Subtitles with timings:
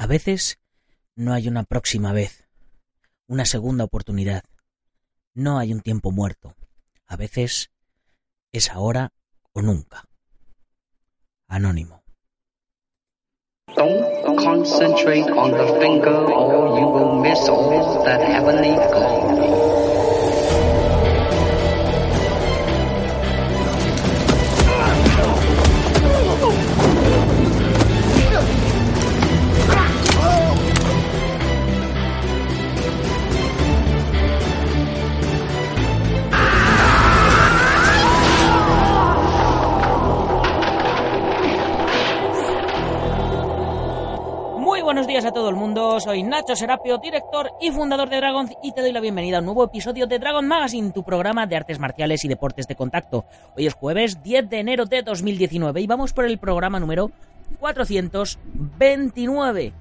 [0.00, 0.58] A veces
[1.14, 2.48] no hay una próxima vez,
[3.26, 4.44] una segunda oportunidad.
[5.34, 6.54] No hay un tiempo muerto.
[7.06, 7.70] A veces
[8.50, 9.12] es ahora
[9.52, 10.08] o nunca.
[11.48, 12.02] Anónimo.
[18.06, 19.89] That heavenly.
[44.80, 48.48] Muy buenos días a todo el mundo, soy Nacho Serapio, director y fundador de Dragon
[48.62, 51.54] y te doy la bienvenida a un nuevo episodio de Dragon Magazine, tu programa de
[51.54, 53.26] artes marciales y deportes de contacto.
[53.58, 57.10] Hoy es jueves 10 de enero de 2019 y vamos por el programa número
[57.58, 59.74] 429.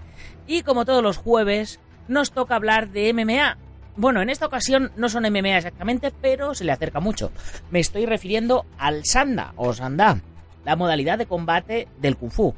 [0.47, 3.57] Y como todos los jueves, nos toca hablar de MMA.
[3.95, 7.31] Bueno, en esta ocasión no son MMA exactamente, pero se le acerca mucho.
[7.71, 10.19] Me estoy refiriendo al Sanda o Sanda,
[10.65, 12.53] la modalidad de combate del Kung Fu.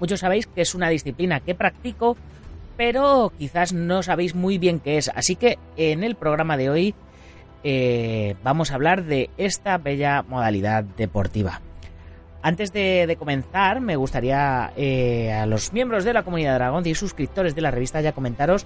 [0.00, 2.16] Muchos sabéis que es una disciplina que practico,
[2.76, 5.10] pero quizás no sabéis muy bien qué es.
[5.14, 6.94] Así que en el programa de hoy
[7.64, 11.60] eh, vamos a hablar de esta bella modalidad deportiva.
[12.40, 16.94] Antes de, de comenzar, me gustaría eh, a los miembros de la comunidad Dragón y
[16.94, 18.64] suscriptores de la revista ya comentaros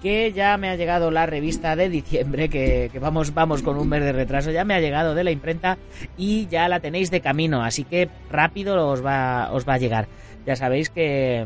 [0.00, 4.02] que ya me ha llegado la revista de diciembre, que, vamos, vamos con un mes
[4.02, 5.76] de retraso, ya me ha llegado de la imprenta
[6.16, 10.08] y ya la tenéis de camino, así que rápido os va a llegar.
[10.46, 11.44] Ya sabéis que,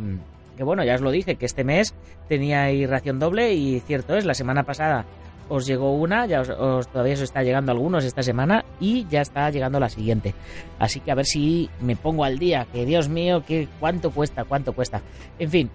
[0.57, 1.95] que, bueno, ya os lo dije, que este mes
[2.29, 5.05] teníais ración doble y cierto es, la semana pasada
[5.49, 9.51] os llegó una, ya os, todavía os está llegando algunos esta semana y ya está
[9.51, 10.35] llegando la siguiente.
[10.79, 14.45] Así que a ver si me pongo al día, que Dios mío, que cuánto cuesta,
[14.45, 15.03] cuánto cuesta.
[15.39, 15.71] En fin,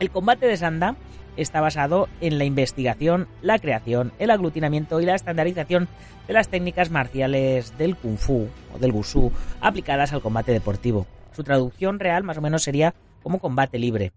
[0.00, 0.96] el combate de Sanda
[1.36, 5.88] está basado en la investigación, la creación, el aglutinamiento y la estandarización
[6.26, 9.30] de las técnicas marciales del Kung Fu o del Wushu
[9.60, 11.06] aplicadas al combate deportivo.
[11.32, 14.12] Su traducción real más o menos sería como combate libre.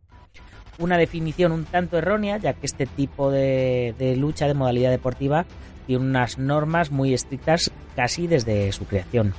[0.78, 5.46] Una definición un tanto errónea, ya que este tipo de, lucha de modalidad deportiva
[5.86, 9.34] tiene unas normas muy estrictas casi desde su creación.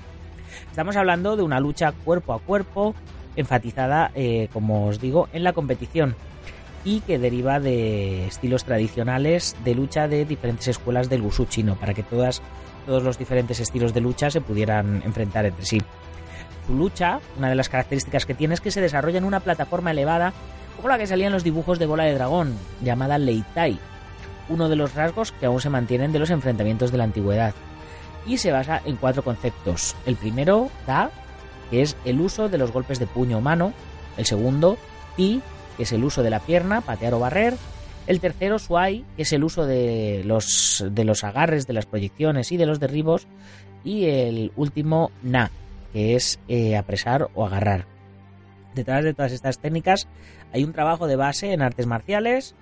[0.71, 2.94] Estamos hablando de una lucha cuerpo a cuerpo,
[3.34, 6.15] enfatizada, eh, como os digo, en la competición
[6.84, 11.94] y que deriva de estilos tradicionales de lucha de diferentes escuelas del wushu chino, para
[11.94, 12.43] que todas,
[12.87, 15.78] todos los diferentes estilos de lucha se pudieran enfrentar entre sí.
[16.67, 19.91] Su lucha, una de las características que tiene es que se desarrolla en una plataforma
[19.91, 20.33] elevada
[20.77, 23.78] como la que salía en los dibujos de bola de dragón, llamada Leitai,
[24.49, 27.55] uno de los rasgos que aún se mantienen de los enfrentamientos de la antigüedad.
[28.27, 29.97] Y se basa en cuatro conceptos.
[30.06, 31.11] El primero, Da,
[31.71, 33.72] que es el uso de los golpes de puño o mano.
[34.17, 34.77] El segundo,
[35.17, 35.41] Ti,
[35.77, 37.55] que es el uso de la pierna, patear o barrer.
[38.06, 42.51] El tercero, Suai, que es el uso de los, de los agarres, de las proyecciones
[42.53, 43.27] y de los derribos.
[43.84, 45.51] Y el último, Na,
[45.92, 47.86] que es eh, apresar o agarrar.
[48.75, 50.08] Detrás de todas estas técnicas
[50.53, 52.54] hay un trabajo de base en artes marciales,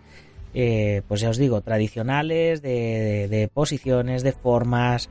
[0.55, 5.09] eh, pues ya os digo, tradicionales, de, de- posiciones, de formas,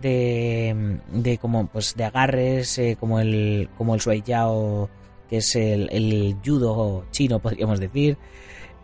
[0.00, 4.88] de, como pues de agarres, eh, como el como el Yao,
[5.28, 8.16] que es el, el judo chino, podríamos decir.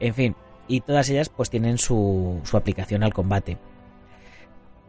[0.00, 0.36] En fin,
[0.68, 3.56] y todas ellas pues tienen su, su aplicación al combate.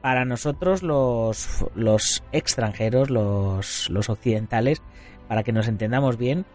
[0.06, 4.84] Para nosotros los, los extranjeros, los, los occidentales,
[5.28, 6.46] para que nos entendamos bien,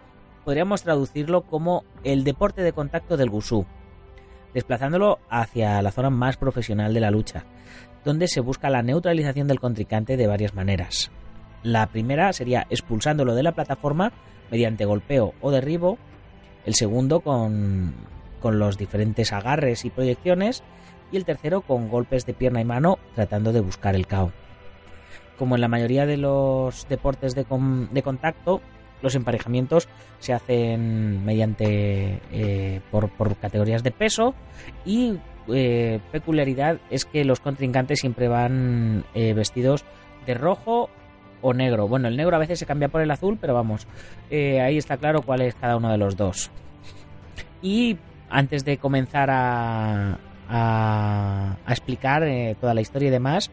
[0.44, 3.66] podríamos traducirlo como el deporte de contacto del Gusú,
[4.54, 7.44] desplazándolo hacia la zona más profesional de la lucha,
[8.04, 11.10] donde se busca la neutralización del contrincante de varias maneras.
[11.64, 14.12] La primera sería expulsándolo de la plataforma
[14.52, 15.98] mediante golpeo o derribo,
[16.66, 17.96] el segundo con,
[18.40, 20.62] con los diferentes agarres y proyecciones,
[21.12, 24.32] y el tercero con golpes de pierna y mano tratando de buscar el KO.
[25.38, 27.46] Como en la mayoría de los deportes de,
[27.90, 28.60] de contacto,
[29.02, 29.88] los emparejamientos
[30.18, 34.34] se hacen mediante eh, por, por categorías de peso
[34.84, 35.18] y
[35.48, 39.84] eh, peculiaridad es que los contrincantes siempre van eh, vestidos
[40.26, 40.90] de rojo
[41.40, 41.88] o negro.
[41.88, 43.86] Bueno, el negro a veces se cambia por el azul, pero vamos,
[44.30, 46.50] ahí está claro cuál es cada uno de los dos.
[47.62, 47.96] Y
[48.28, 50.18] antes de comenzar a,
[50.50, 53.50] a, explicar eh, toda la historia y demás,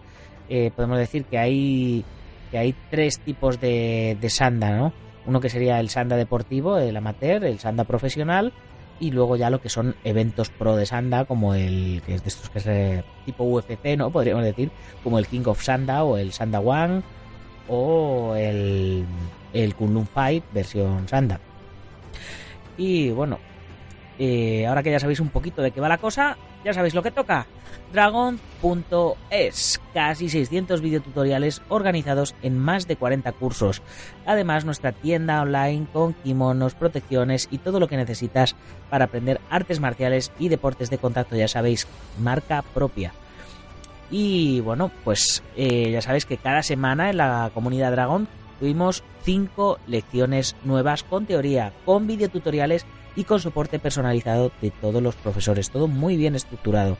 [0.50, 2.04] eh, podemos decir que hay,
[2.52, 4.94] que hay tres tipos de, de sanda, ¿no?
[5.26, 8.54] Uno que sería el sanda deportivo, el amateur, el sanda profesional,
[9.00, 12.60] y luego ya lo que son eventos pro de sanda, como el de estos que
[12.60, 14.10] es tipo UFC, ¿no?
[14.10, 14.72] Podríamos decir,
[15.04, 17.04] como el King of Sanda o el Sanda One
[17.68, 19.06] o el,
[19.54, 21.40] el Kunlun Fight versión Sanda.
[22.78, 23.40] Y bueno,
[24.20, 27.02] eh, ahora que ya sabéis un poquito de qué va la cosa, ya sabéis lo
[27.02, 27.48] que toca.
[27.94, 33.82] Dragon.es, casi 600 videotutoriales organizados en más de 40 cursos.
[34.26, 38.58] Además, nuestra tienda online con kimonos, protecciones y todo lo que necesitas
[38.90, 41.88] para aprender artes marciales y deportes de contacto, ya sabéis,
[42.20, 43.14] marca propia.
[44.12, 48.28] Y bueno, pues eh, ya sabéis que cada semana en la comunidad Dragon
[48.60, 52.86] tuvimos 5 lecciones nuevas con teoría, con videotutoriales
[53.18, 56.98] y con soporte personalizado de todos los profesores, todo muy bien estructurado.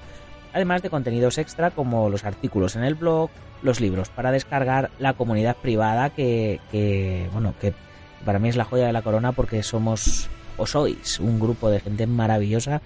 [0.52, 3.30] Además de contenidos extra como los artículos en el blog,
[3.62, 6.60] los libros para descargar, la comunidad privada que,
[7.32, 7.74] bueno, que
[8.26, 10.28] para mí es la joya de la corona porque somos
[10.58, 12.82] o sois un grupo de gente maravillosa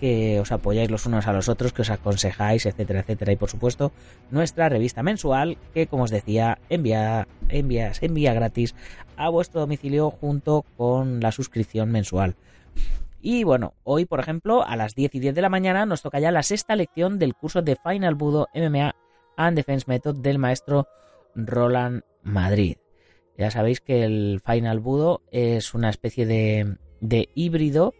[0.00, 3.30] que os apoyáis los unos a los otros, que os aconsejáis, etcétera, etcétera.
[3.30, 3.92] Y por supuesto,
[4.32, 8.74] nuestra revista mensual, que como os decía, envía, envía, se envía gratis
[9.16, 12.34] a vuestro domicilio junto con la suscripción mensual.
[13.20, 16.18] Y bueno, hoy, por ejemplo, a las 10 y 10 de la mañana nos toca
[16.18, 18.94] ya la sexta lección del curso de Final Budo MMA
[19.36, 20.88] and Defense Method del maestro
[21.34, 22.76] Roland Madrid.
[23.38, 27.94] Ya sabéis que el Final Budo es una especie de, de híbrido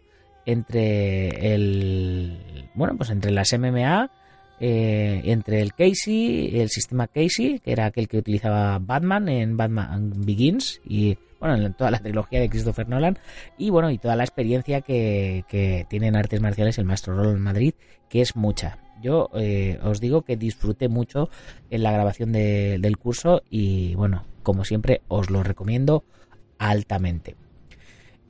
[0.45, 4.11] entre el bueno pues entre las MMA
[4.59, 10.11] eh, entre el Casey el sistema Casey que era aquel que utilizaba Batman en Batman
[10.17, 13.19] Begins y bueno, en toda la trilogía de Christopher Nolan,
[13.57, 17.39] y bueno, y toda la experiencia que, que tiene en artes marciales el maestro Roland
[17.39, 17.73] Madrid,
[18.07, 18.77] que es mucha.
[19.01, 21.29] Yo eh, os digo que disfruté mucho
[21.69, 26.05] en la grabación del curso y bueno, como siempre, os lo recomiendo
[26.59, 27.35] altamente.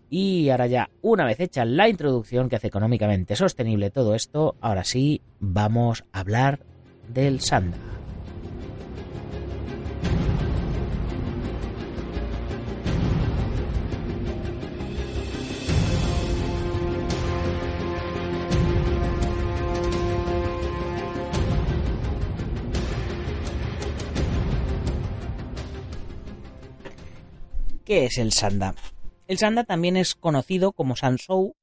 [0.10, 4.86] Y ahora ya, una vez hecha la introducción que hace económicamente sostenible todo esto, ahora
[4.86, 6.62] sí, vamos a hablar
[7.13, 7.77] del Sanda.
[27.93, 28.73] ¿Qué es el sanda?
[29.27, 31.53] El sanda también es conocido como sansou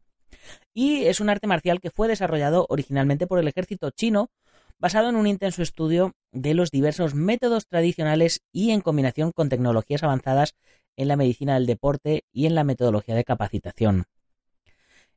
[0.73, 4.31] y es un arte marcial que fue desarrollado originalmente por el ejército chino
[4.79, 10.05] basado en un intenso estudio de los diversos métodos tradicionales y en combinación con tecnologías
[10.05, 10.55] avanzadas
[10.95, 14.05] en la medicina del deporte y en la metodología de capacitación.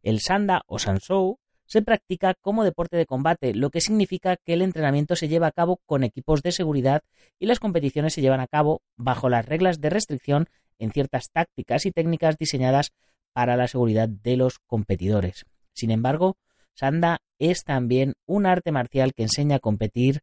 [0.01, 1.37] El sanda o sansou
[1.67, 5.51] se practica como deporte de combate, lo que significa que el entrenamiento se lleva a
[5.51, 7.03] cabo con equipos de seguridad
[7.37, 10.49] y las competiciones se llevan a cabo bajo las reglas de restricción
[10.83, 12.91] en ciertas tácticas y técnicas diseñadas
[13.33, 15.45] para la seguridad de los competidores.
[15.73, 16.37] Sin embargo,
[16.75, 20.21] Sanda es también un arte marcial que enseña a competir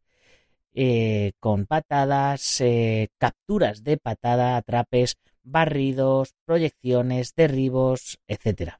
[0.73, 8.75] eh, con patadas, eh, capturas de patada, atrapes, barridos, proyecciones, derribos, etc.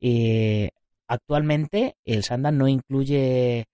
[0.00, 0.70] Eh,
[1.08, 3.66] actualmente el Sanda no incluye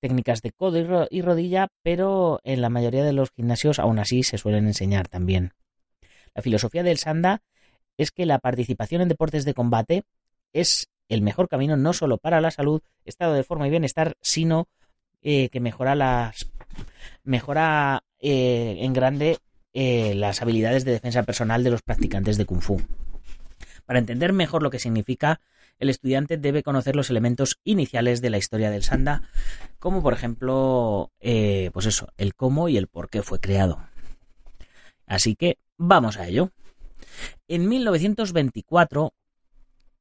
[0.00, 4.38] técnicas de codo y rodilla, pero en la mayoría de los gimnasios aún así se
[4.38, 5.52] suelen enseñar también.
[6.38, 7.42] La filosofía del Sanda
[7.96, 10.04] es que la participación en deportes de combate
[10.52, 14.68] es el mejor camino no solo para la salud, estado de forma y bienestar, sino
[15.20, 16.48] eh, que mejora las
[17.24, 19.38] mejora eh, en grande
[19.72, 22.80] eh, las habilidades de defensa personal de los practicantes de kung fu.
[23.84, 25.40] Para entender mejor lo que significa,
[25.80, 29.22] el estudiante debe conocer los elementos iniciales de la historia del sanda,
[29.80, 33.80] como por ejemplo, pues eso, el cómo y el por qué fue creado.
[35.08, 36.50] Así que Vamos a ello.
[37.46, 39.14] En 1924,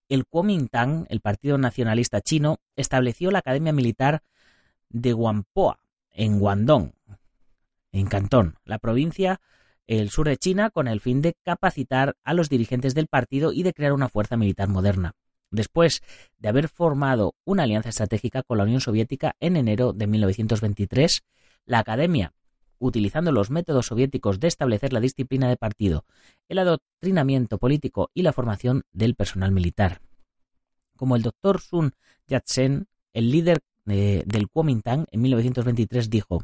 [0.10, 4.24] el Kuomintang, el Partido Nacionalista Chino, estableció la Academia Militar
[4.90, 5.80] de Whampoa,
[6.12, 6.94] en Guangdong,
[7.92, 9.40] en Cantón, la provincia
[9.86, 13.64] el sur de China, con el fin de capacitar a los dirigentes del partido y
[13.64, 15.14] de crear una fuerza militar moderna.
[15.50, 16.02] Después
[16.40, 21.24] de haber formado una alianza estratégica con la Unión Soviética en enero de 1923,
[21.66, 22.34] la Academia
[22.80, 26.06] utilizando los métodos soviéticos de establecer la disciplina de partido,
[26.50, 30.02] el adoctrinamiento político y la formación del personal militar.
[30.96, 31.94] Como el doctor Sun
[32.28, 36.44] Yat-sen, el líder eh, del Kuomintang, en 1923 dijo,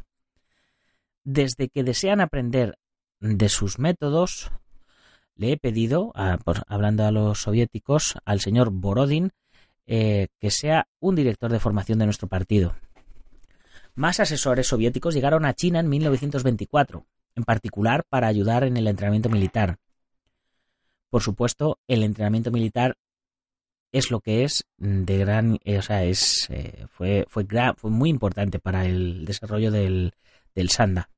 [1.24, 2.78] desde que desean aprender
[3.20, 4.50] de sus métodos,
[5.36, 9.32] le he pedido, hablando a los soviéticos, al señor Borodin,
[9.86, 12.74] eh, que sea un director de formación de nuestro partido.
[13.96, 19.28] Más asesores soviéticos llegaron a China en 1924, en particular para ayudar en el entrenamiento
[19.28, 19.78] militar.
[21.10, 22.96] Por supuesto, el entrenamiento militar
[23.92, 27.46] es lo que es de gran, eh, o sea, es, eh, fue, fue,
[27.76, 30.12] fue, muy importante para el desarrollo del,
[30.56, 31.08] del Sanda.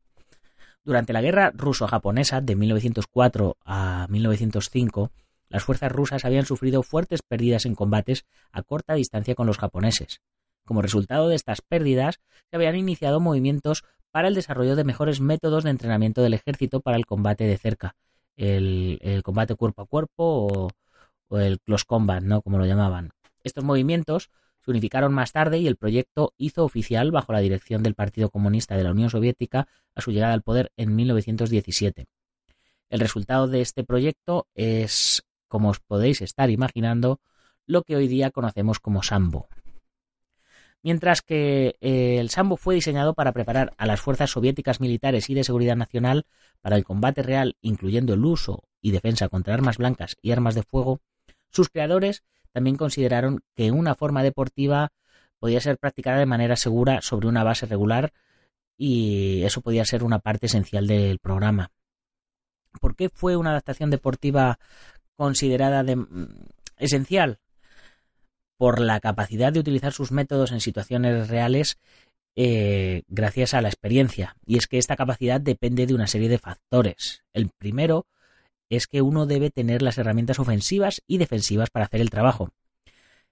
[0.84, 5.10] Durante la guerra ruso-japonesa de 1904 a 1905,
[5.48, 10.20] las fuerzas rusas habían sufrido fuertes pérdidas en combates a corta distancia con los japoneses.
[10.66, 12.20] Como resultado de estas pérdidas,
[12.50, 16.96] se habían iniciado movimientos para el desarrollo de mejores métodos de entrenamiento del ejército para
[16.96, 17.96] el combate de cerca,
[18.36, 20.68] el, combate cuerpo a cuerpo o,
[21.28, 22.42] o, el close combat, ¿no?
[22.42, 23.12] Como lo llamaban.
[23.44, 24.30] Estos movimientos
[24.64, 28.76] se unificaron más tarde y el proyecto hizo oficial bajo la dirección del Partido Comunista
[28.76, 32.06] de la Unión Soviética a su llegada al poder en 1917.
[32.90, 37.20] El resultado de este proyecto es, como os podéis estar imaginando,
[37.66, 39.46] lo que hoy día conocemos como Sambo.
[40.86, 45.34] Mientras que eh, el Sambo fue diseñado para preparar a las fuerzas soviéticas militares y
[45.34, 46.26] de seguridad nacional
[46.60, 50.62] para el combate real, incluyendo el uso y defensa contra armas blancas y armas de
[50.62, 51.00] fuego,
[51.50, 54.92] sus creadores también consideraron que una forma deportiva
[55.40, 58.12] podía ser practicada de manera segura sobre una base regular
[58.78, 61.72] y eso podía ser una parte esencial del programa.
[62.80, 64.60] ¿Por qué fue una adaptación deportiva
[65.16, 66.28] considerada mm,
[66.76, 67.40] esencial?
[68.56, 71.78] Por la capacidad de utilizar sus métodos en situaciones reales
[72.38, 74.36] eh, gracias a la experiencia.
[74.46, 77.24] Y es que esta capacidad depende de una serie de factores.
[77.32, 78.06] El primero
[78.68, 82.50] es que uno debe tener las herramientas ofensivas y defensivas para hacer el trabajo.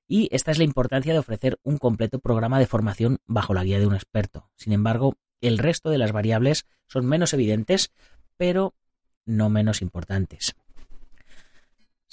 [0.06, 3.78] Y esta es la importancia de ofrecer un completo programa de formación bajo la guía
[3.78, 4.50] de un experto.
[4.56, 7.92] Sin embargo, el resto de las variables son menos evidentes,
[8.36, 8.74] pero
[9.26, 10.54] no menos importantes.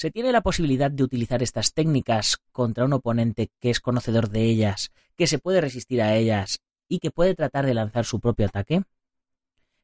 [0.01, 4.45] ¿Se tiene la posibilidad de utilizar estas técnicas contra un oponente que es conocedor de
[4.45, 8.47] ellas, que se puede resistir a ellas y que puede tratar de lanzar su propio
[8.47, 8.81] ataque?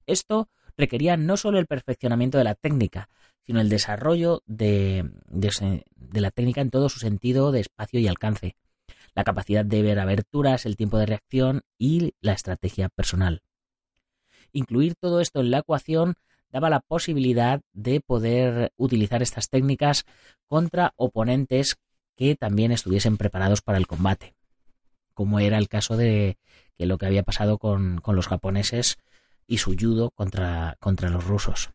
[0.08, 3.10] Esto requería no solo el perfeccionamiento de la técnica,
[3.46, 5.08] sino el desarrollo de,
[6.14, 8.56] la técnica en todo su sentido de espacio y alcance,
[9.14, 13.44] la capacidad de ver aberturas, el tiempo de reacción y la estrategia personal.
[14.52, 16.16] Incluir todo esto en la ecuación
[16.52, 20.06] daba la posibilidad de poder utilizar estas técnicas
[20.48, 21.78] contra oponentes
[22.16, 24.34] que también estuviesen preparados para el combate,
[25.14, 26.38] como era el caso de
[26.78, 28.98] que lo que había pasado con, con los japoneses
[29.48, 31.70] y su judo contra, contra los rusos.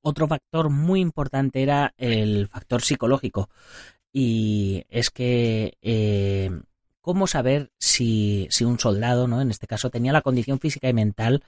[0.00, 3.48] Otro factor muy importante era el factor psicológico.
[4.12, 6.50] Y es que eh,
[7.00, 9.40] cómo saber si, si, un soldado, ¿no?
[9.40, 11.44] En este caso, tenía la condición física y mental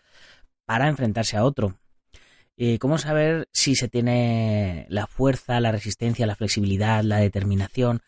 [0.66, 1.76] para enfrentarse a otro.
[2.62, 8.02] Eh, cómo saber si se tiene la fuerza, la resistencia, la flexibilidad, la determinación.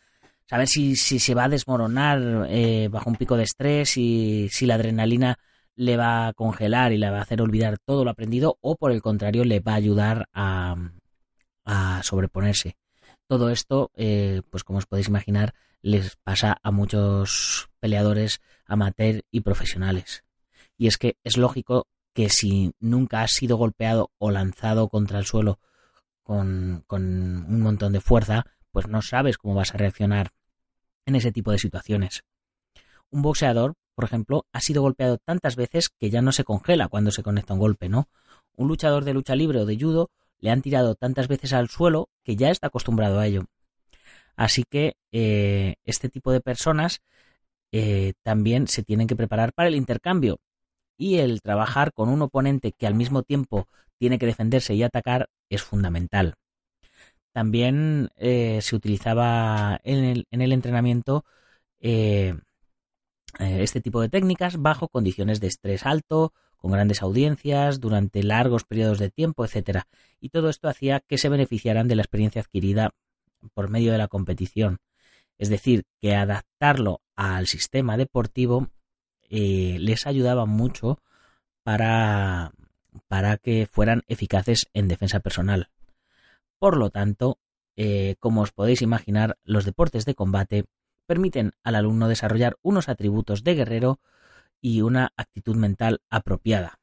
[0.44, 4.75] Saber si, se va a desmoronar eh, bajo un pico de estrés y si la
[4.75, 5.38] adrenalina
[5.75, 8.92] le va a congelar y le va a hacer olvidar todo lo aprendido o por
[8.92, 10.76] el contrario le va a ayudar a,
[12.02, 12.76] sobreponerse.
[13.26, 19.40] Todo esto, eh, pues como os podéis imaginar, les pasa a muchos peleadores amateur y
[19.40, 20.25] profesionales.
[20.76, 25.26] Y es que es lógico que si nunca has sido golpeado o lanzado contra el
[25.26, 25.59] suelo
[26.23, 30.33] con, un montón de fuerza, pues no sabes cómo vas a reaccionar
[31.04, 32.23] en ese tipo de situaciones.
[33.11, 37.11] Un boxeador por ejemplo, ha sido golpeado tantas veces que ya no se congela cuando
[37.11, 38.09] se conecta un golpe, ¿no?
[38.57, 42.09] Un luchador de lucha libre o de judo le han tirado tantas veces al suelo
[42.25, 43.45] que ya está acostumbrado a ello.
[44.35, 47.00] Así que eh, este tipo de personas
[47.71, 50.40] eh, también se tienen que preparar para el intercambio
[51.02, 53.66] y el trabajar con un oponente que al mismo tiempo
[53.99, 56.37] tiene que defenderse y atacar es fundamental.
[57.32, 61.25] También eh, se utilizaba en el, en el entrenamiento
[61.80, 62.37] eh,
[63.40, 69.00] este tipo de técnicas bajo condiciones de estrés alto, con grandes audiencias, durante largos periodos
[69.00, 69.88] de tiempo, etcétera.
[70.21, 72.94] Y todo esto hacía que se beneficiaran de la experiencia adquirida
[73.54, 74.78] por medio de la competición.
[75.37, 78.68] Es decir, que adaptarlo al sistema deportivo
[79.34, 81.00] eh, les ayudaba mucho
[81.62, 82.52] para,
[83.08, 85.70] para que fueran eficaces en defensa personal.
[86.58, 87.38] Por lo tanto,
[87.74, 90.66] eh, como os podéis imaginar, los deportes de combate
[91.06, 94.00] permiten al alumno desarrollar unos atributos de guerrero
[94.60, 96.78] y una actitud mental apropiada.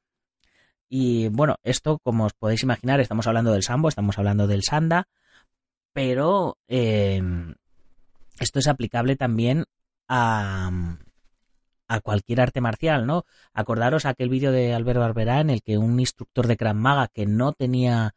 [0.90, 5.08] Y bueno, esto, como os podéis imaginar, estamos hablando del sambo, estamos hablando del sanda,
[5.94, 7.54] pero em,
[8.40, 9.66] esto es aplicable también
[10.08, 10.72] a,
[11.90, 13.26] a cualquier arte marcial, ¿no?
[13.54, 17.26] Acordaros aquel vídeo de Albert Barberá en el que un instructor de Krav Maga que
[17.26, 18.16] no tenía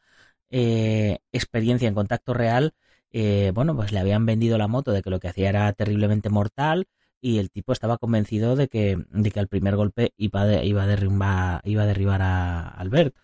[0.51, 2.75] eh, experiencia en contacto real
[3.13, 6.31] eh, bueno, pues le habían vendido la moto de que lo que hacía era terriblemente
[6.31, 6.87] mortal
[7.21, 11.61] y el tipo estaba convencido de que, de que primer golpe iba, iba, a, derribar,
[11.65, 13.15] iba a derribar a Albert.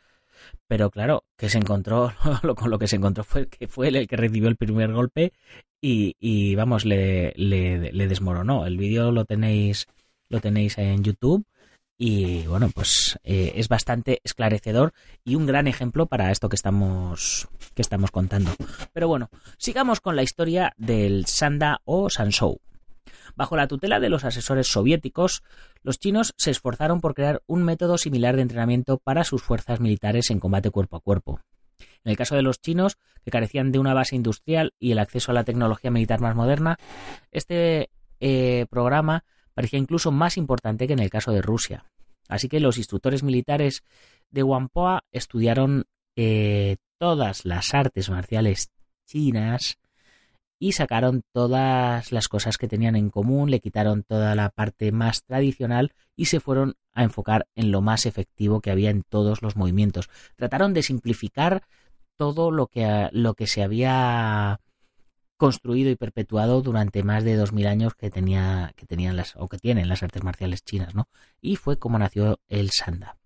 [0.69, 2.13] Pero claro, que se encontró,
[2.57, 5.33] con lo que se encontró fue que fue él el que recibió el primer golpe
[5.81, 8.67] y, y vamos, le, le, le, desmoronó.
[8.67, 9.87] El vídeo lo tenéis,
[10.29, 11.45] lo tenéis en YouTube
[12.01, 14.93] Y bueno, pues eh, es bastante esclarecedor
[15.25, 18.53] y un gran ejemplo para esto que estamos, que estamos contando.
[18.93, 22.61] Pero bueno, sigamos con la historia del Sanda o Sansou.
[23.35, 25.43] Bajo la tutela de los asesores soviéticos,
[25.83, 30.31] los chinos se esforzaron por crear un método similar de entrenamiento para sus fuerzas militares
[30.31, 31.41] en combate cuerpo a cuerpo.
[32.05, 35.33] En el caso de los chinos, que carecían de una base industrial y el acceso
[35.33, 36.79] a la tecnología militar más moderna,
[37.31, 39.25] este eh, programa
[39.59, 41.85] parecía incluso más importante que en el caso de Rusia.
[42.29, 43.83] Así que los instructores militares
[44.31, 48.71] de Whampoa estudiaron eh, todas las artes marciales
[49.05, 49.79] chinas
[50.61, 55.25] y sacaron todas las cosas que tenían en común, le quitaron toda la parte más
[55.25, 59.57] tradicional y se fueron a enfocar en lo más efectivo que había en todos los
[59.57, 60.09] movimientos.
[60.37, 61.65] Trataron de simplificar
[62.17, 64.61] todo lo que, lo que se había
[65.39, 69.49] construido y perpetuado durante más de dos mil años que tenía que tenían las o
[69.49, 71.09] que tienen las artes marciales chinas, ¿no?
[71.41, 73.17] Y fue como nació el Sanda.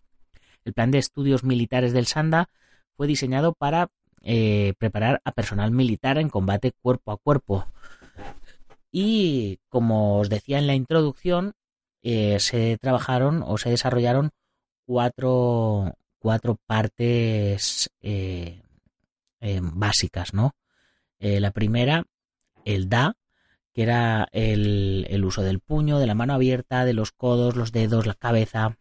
[0.64, 2.48] El plan de estudios militares del Sanda
[2.96, 3.88] fue diseñado para
[4.20, 7.66] eh, preparar a personal militar en combate cuerpo a cuerpo.
[8.92, 11.54] Y como os decía en la introducción,
[12.02, 14.30] eh, se trabajaron o se desarrollaron
[14.84, 18.62] cuatro, cuatro partes eh,
[19.40, 20.54] básicas, ¿no?
[21.22, 22.04] Eh, la primera,
[22.64, 23.16] el da,
[23.72, 28.06] que era el, uso del puño, de la mano abierta, de los codos, los dedos,
[28.06, 28.76] la cabeza.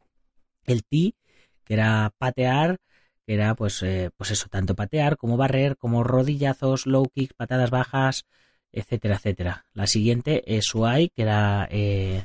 [0.66, 1.16] El ti,
[1.64, 2.80] que era patear,
[3.28, 7.70] que era pues, eh, pues eso, tanto patear como barrer, como rodillazos, low kicks, patadas
[7.70, 8.26] bajas,
[8.72, 9.66] etcétera, etcétera.
[9.74, 12.24] La siguiente es suai, que era eh,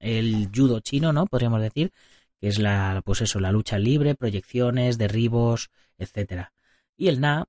[0.00, 1.26] el judo chino, ¿no?
[1.26, 1.92] Podríamos decir,
[2.40, 6.54] que es la, pues eso, la lucha libre, proyecciones, derribos, etcétera.
[6.96, 7.46] Y el na,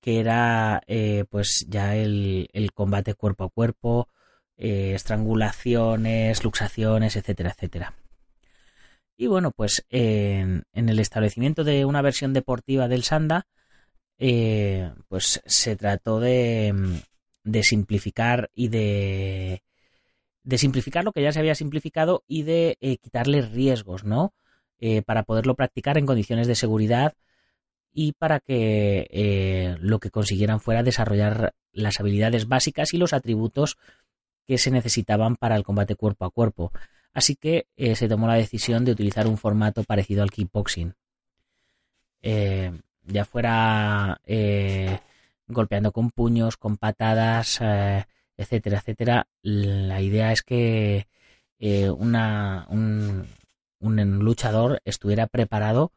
[0.00, 4.08] que era eh, pues ya el, combate cuerpo a cuerpo,
[4.56, 7.94] eh, estrangulaciones, luxaciones, etcétera, etcétera.
[9.16, 13.46] Y bueno, pues en, el establecimiento de una versión deportiva del Sanda,
[14.18, 17.02] eh, pues se trató de,
[17.42, 19.62] de simplificar y de,
[20.44, 24.34] de simplificar lo que ya se había simplificado y de quitarle riesgos, ¿no?
[25.06, 27.16] para poderlo practicar en condiciones de seguridad
[27.92, 33.76] y para que eh, lo que consiguieran fuera desarrollar las habilidades básicas y los atributos
[34.46, 36.72] que se necesitaban para el combate cuerpo a cuerpo.
[37.12, 40.94] Así que eh, se tomó la decisión de utilizar un formato parecido al kickboxing.
[42.22, 42.72] Eh,
[43.04, 44.20] ya fuera
[45.46, 47.60] golpeando con puños, con patadas,
[48.36, 49.26] etcétera, etcétera.
[49.42, 51.06] La idea es que
[51.60, 53.26] una, un,
[53.80, 55.92] un luchador estuviera preparado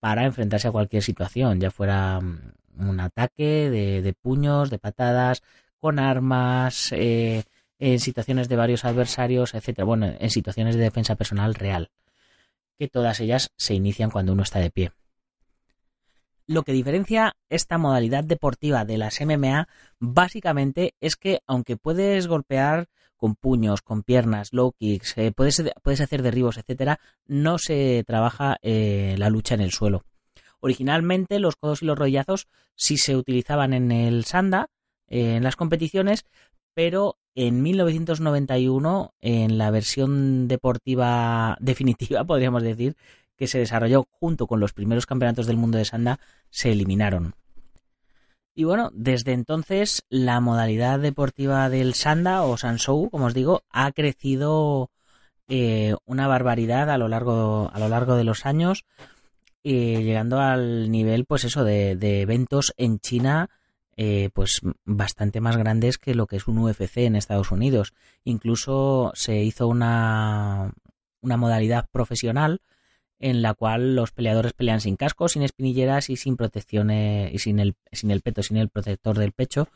[0.00, 5.42] para enfrentarse a cualquier situación, ya fuera mm, un ataque de, puños, de patadas,
[5.78, 7.44] con armas, eh,
[7.78, 9.84] en situaciones de varios adversarios, etcétera.
[9.84, 11.90] Bueno, en situaciones de defensa personal real,
[12.78, 14.92] que todas ellas se inician cuando uno está de pie.
[16.46, 22.88] Lo que diferencia esta modalidad deportiva de las MMA básicamente es que aunque puedes golpear
[23.18, 28.56] con puños, con piernas, low kicks, eh, puedes, puedes, hacer derribos, etcétera, no se trabaja
[28.62, 30.04] eh, la lucha en el suelo.
[30.60, 34.70] Originalmente los codos y los rollazos sí se utilizaban en el sanda,
[35.08, 36.24] eh, en las competiciones,
[36.74, 42.96] pero en 1991, en la versión deportiva definitiva, podríamos decir,
[43.36, 46.18] que se desarrolló junto con los primeros campeonatos del mundo de sanda,
[46.50, 47.34] se eliminaron.
[48.58, 53.92] Y bueno, desde entonces la modalidad deportiva del Sanda o Sansou, como os digo, ha
[53.92, 54.90] crecido
[55.46, 58.84] eh, una barbaridad a lo largo, a lo largo de los años,
[59.62, 63.48] eh, llegando al nivel, pues eso, de, eventos en China,
[63.96, 67.94] eh, pues bastante más grandes que lo que es un UFC en Estados Unidos.
[68.24, 70.72] Incluso se hizo una,
[71.20, 72.60] una modalidad profesional
[73.20, 77.58] en la cual los peleadores pelean sin casco, sin espinilleras y sin protecciones y sin
[77.58, 79.68] el, sin el peto, sin el protector del pecho.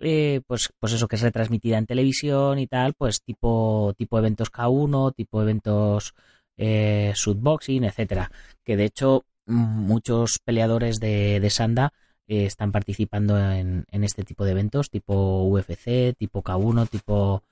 [0.00, 4.50] Eh, pues, pues eso que es retransmitida en televisión y tal, pues tipo, tipo eventos
[4.52, 6.14] K1, tipo eventos
[6.56, 8.30] eh, shootboxing, etcétera.
[8.64, 11.92] Que de hecho muchos peleadores de, de Sanda
[12.26, 17.42] eh, están participando en, en, este tipo de eventos, tipo UFC, tipo K1, tipo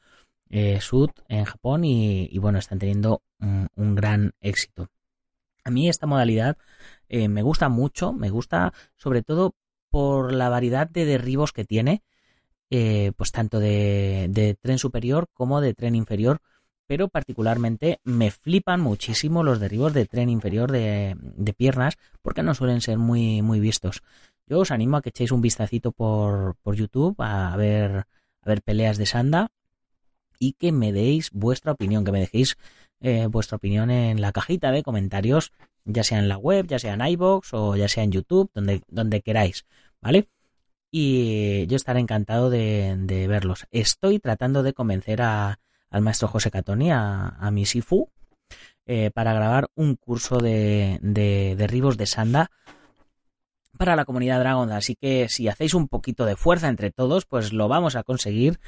[0.51, 4.89] eh, Shoot en Japón y, bueno, están teniendo un gran éxito.
[5.64, 6.57] A mí esta modalidad
[7.09, 9.55] eh, me gusta mucho, me gusta sobre todo
[9.90, 12.03] por la variedad de derribos que tiene,
[12.70, 16.40] eh, pues tanto de, tren superior como de tren inferior,
[16.87, 21.16] pero particularmente me flipan muchísimo los derribos de tren inferior de,
[21.57, 24.03] piernas porque no suelen ser muy, muy vistos.
[24.46, 28.07] Yo os animo a que echéis un vistacito por, por YouTube a ver,
[28.42, 29.51] a ver peleas de Sanda
[30.38, 32.57] y que me deis vuestra opinión, que me dejéis
[33.03, 35.53] eh, vuestra opinión en la cajita de comentarios,
[35.85, 38.83] ya sea en la web, ya sea en iBox o ya sea en YouTube, donde,
[38.88, 39.67] donde queráis,
[40.01, 40.29] ¿vale?
[40.91, 43.67] Y yo estaré encantado de, verlos.
[43.71, 45.59] Estoy tratando de convencer a,
[45.91, 48.09] al maestro José Catoni, a, a mi Sifu,
[48.87, 52.51] eh, para grabar un curso de, de derribos de Sanda
[53.79, 54.71] para la comunidad Dragon.
[54.71, 58.61] Así que si hacéis un poquito de fuerza entre todos, pues lo vamos a conseguir.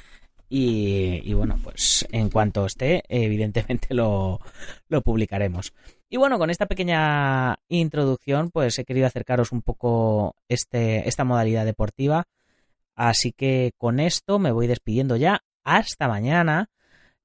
[0.47, 4.39] Y, bueno, pues en cuanto esté, evidentemente lo,
[4.87, 5.73] lo publicaremos.
[6.09, 11.65] Y bueno, con esta pequeña introducción, pues he querido acercaros un poco este, esta modalidad
[11.65, 12.25] deportiva.
[12.95, 15.41] Así que con esto me voy despidiendo ya.
[15.63, 16.69] Hasta mañana.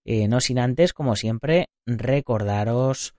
[0.04, 3.14] Eh, no sin antes, como siempre, recordaros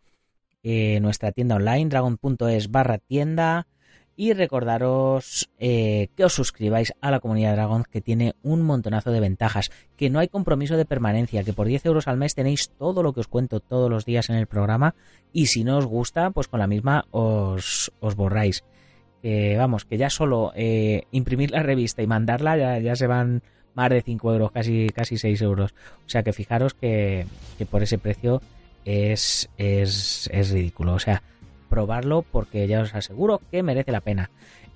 [0.63, 3.67] eh, nuestra tienda online, dragon.es barra tienda.
[4.15, 9.19] Y recordaros eh, que os suscribáis a la comunidad Dragon, que tiene un montonazo de
[9.19, 13.03] ventajas, que no hay compromiso de permanencia, que por 10 euros al mes tenéis todo
[13.03, 14.95] lo que os cuento todos los días en el programa,
[15.33, 18.63] y si no os gusta, pues con la misma os, os borráis.
[19.57, 23.41] vamos, que ya solo eh, imprimir la revista y mandarla ya, ya se van
[23.73, 25.73] más de 5 euros, casi, casi 6 euros.
[26.05, 27.25] O sea que fijaros que,
[27.57, 28.41] que por ese precio
[28.85, 30.93] es, es, es ridículo.
[30.93, 31.21] O sea,
[31.71, 34.29] probarlo porque ya os aseguro que merece la pena.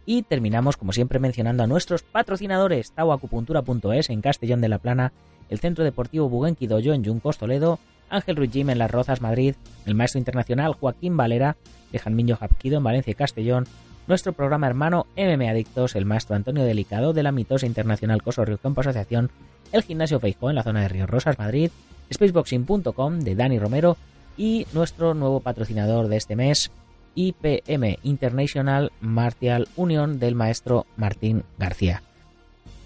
[0.05, 5.11] Y terminamos, como siempre, mencionando a nuestros patrocinadores, tauacupuntura.es en Castellón de la Plana,
[5.49, 7.79] el Centro Deportivo Buguenqui Doyo en Yuncos, Toledo,
[8.09, 9.55] Ángel Ruiz Jim en Las Rozas, Madrid,
[9.85, 11.57] el maestro internacional Joaquín Valera
[11.91, 13.65] de Janmiño Japquido en Valencia y Castellón,
[14.07, 18.57] nuestro programa hermano MM Adictos, el maestro Antonio Delicado de la mitosa internacional Coso Río
[18.57, 19.31] Campo Asociación,
[19.71, 21.71] el gimnasio Feijó en la zona de Río Rosas, Madrid,
[22.13, 23.97] spaceboxing.com de Dani Romero
[24.37, 26.71] y nuestro nuevo patrocinador de este mes,
[27.15, 32.03] IPM International Martial Union del maestro Martín García.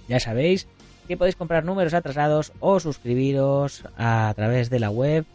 [0.07, 0.67] Ya sabéis
[1.07, 5.25] que podéis comprar números atrasados o suscribiros a través de la web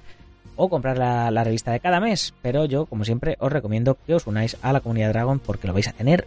[0.56, 2.32] o comprar la, la, revista de cada mes.
[2.42, 5.72] Pero yo, como siempre, os recomiendo que os unáis a la comunidad Dragon porque lo
[5.72, 6.26] vais a tener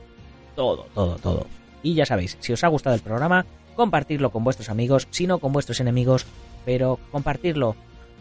[0.55, 1.45] todo, todo, todo.
[1.83, 5.37] Y ya sabéis, si os ha gustado el programa, compartirlo con vuestros amigos, si no
[5.37, 6.25] con vuestros enemigos,
[6.65, 7.75] pero compartirlo.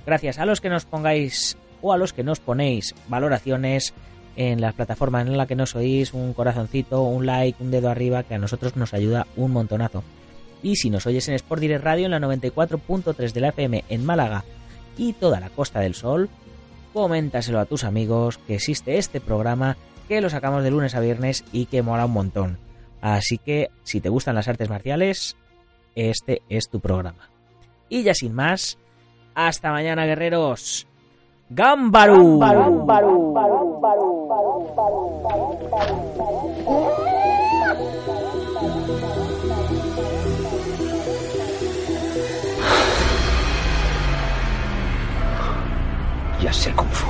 [0.04, 3.94] Gracias a los que nos pongáis o a los que nos ponéis valoraciones
[4.36, 8.22] en las plataformas en las que nos oís, un corazoncito, un like, un dedo arriba,
[8.22, 10.04] que a nosotros nos ayuda un montonazo.
[10.62, 14.04] Y si nos oyes en Sport Direct Radio en la 94.3 de la FM en
[14.04, 14.44] Málaga
[14.96, 16.28] y toda la Costa del Sol,
[16.92, 19.76] coméntaselo a tus amigos que existe este programa
[20.08, 22.58] que lo sacamos de lunes a viernes y que mola un montón.
[23.00, 25.36] Así que si te gustan las artes marciales,
[25.94, 27.30] este es tu programa.
[27.88, 28.78] Y ya sin más,
[29.34, 30.86] hasta mañana guerreros.
[31.50, 32.40] Gambaru.
[46.40, 47.06] Ya sé Fu.